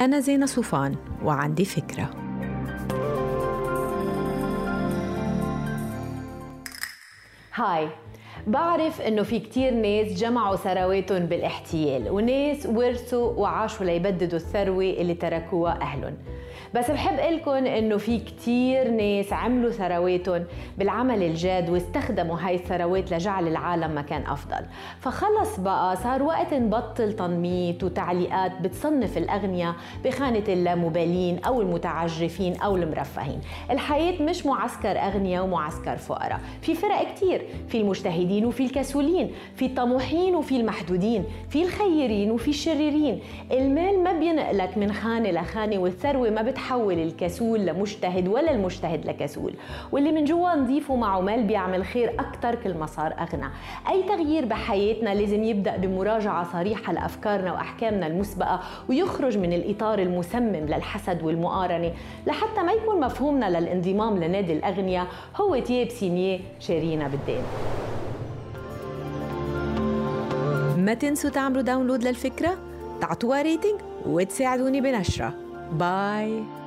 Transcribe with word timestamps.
أنا 0.00 0.20
زينة 0.20 0.46
صوفان 0.46 0.96
وعندي 1.24 1.64
فكرة. 1.64 2.10
هاي 7.54 7.88
بعرف 8.46 9.00
إنه 9.00 9.22
في 9.22 9.40
كتير 9.40 9.74
ناس 9.74 10.12
جمعوا 10.12 10.56
ثرواتهم 10.56 11.26
بالاحتيال 11.26 12.10
وناس 12.10 12.66
ورثوا 12.66 13.32
وعاشوا 13.32 13.86
ليبددوا 13.86 14.38
الثروة 14.38 14.84
اللي 14.84 15.14
تركوها 15.14 15.80
أهلهم. 15.82 16.18
بس 16.74 16.90
بحب 16.90 17.32
لكم 17.32 17.50
إنه 17.50 17.96
في 17.96 18.18
كتير 18.18 18.90
ناس 18.90 19.32
عملوا 19.32 19.70
ثرواتهم 19.70 20.44
بالعمل 20.78 21.22
الجاد 21.22 21.70
واستخدموا 21.70 22.36
هاي 22.40 22.54
الثروات 22.54 23.12
لجعل 23.12 23.48
العالم 23.48 23.98
مكان 23.98 24.22
أفضل. 24.26 24.64
فخلص 25.00 25.60
بقى 25.60 25.96
صار 25.96 26.22
وقت 26.22 26.54
نبطل 26.54 27.12
تنميط 27.12 27.82
وتعليقات 27.82 28.52
بتصنف 28.60 29.18
الاغنياء 29.18 29.74
بخانة 30.04 30.44
اللامبالين 30.48 31.38
أو 31.44 31.60
المتعجرفين 31.60 32.56
أو 32.56 32.76
المرفهين. 32.76 33.40
الحياة 33.70 34.22
مش 34.22 34.46
معسكر 34.46 34.98
اغنياء 34.98 35.44
ومعسكر 35.44 35.96
فقراء 35.96 36.40
في 36.62 36.74
فرق 36.74 37.14
كتير 37.14 37.42
في 37.68 37.80
المجتهدين 37.80 38.46
وفي 38.46 38.64
الكسولين 38.64 39.30
في 39.56 39.66
الطموحين 39.66 40.36
وفي 40.36 40.56
المحدودين 40.56 41.24
في 41.48 41.62
الخيرين 41.62 42.30
وفي 42.30 42.48
الشريرين. 42.48 43.20
المال 43.52 44.04
ما 44.04 44.12
بينقلك 44.12 44.78
من 44.78 44.92
خانة 44.92 45.30
لخانة 45.30 45.78
والثروة 45.78 46.30
ما 46.30 46.39
بتحول 46.42 46.98
الكسول 46.98 47.60
لمجتهد 47.60 48.28
ولا 48.28 48.50
المجتهد 48.50 49.06
لكسول. 49.06 49.54
واللي 49.92 50.12
من 50.12 50.24
جوا 50.24 50.54
نضيفه 50.54 50.96
معه 50.96 51.20
مال 51.20 51.44
بيعمل 51.44 51.84
خير 51.84 52.14
أكتر 52.18 52.54
كل 52.54 52.74
ما 52.74 52.86
صار 52.86 53.14
أغنى. 53.18 53.50
أي 53.90 54.02
تغيير 54.02 54.44
بحياتنا 54.44 55.14
لازم 55.14 55.44
يبدأ 55.44 55.76
بمراجعة 55.76 56.52
صريحة 56.52 56.92
لأفكارنا 56.92 57.52
وأحكامنا 57.52 58.06
المسبقة 58.06 58.60
ويخرج 58.88 59.38
من 59.38 59.52
الإطار 59.52 59.98
المسمم 59.98 60.56
للحسد 60.56 61.22
والمقارنة. 61.22 61.92
لحتى 62.26 62.62
ما 62.62 62.72
يكون 62.72 63.00
مفهومنا 63.00 63.60
للانضمام 63.60 64.18
لنادي 64.18 64.52
الأغنياء 64.52 65.06
هو 65.36 65.58
تياب 65.58 65.88
signé 65.88 66.40
شارينا 66.60 67.08
بالدين. 67.08 67.42
ما 70.84 70.94
تنسوا 70.94 71.30
تعملوا 71.30 71.62
download 71.62 72.04
للفكرة 72.04 72.58
تعطوها 73.00 73.42
rating 73.42 73.80
وتساعدوني 74.06 74.80
بنشرها. 74.80 75.49
Bye. 75.72 76.59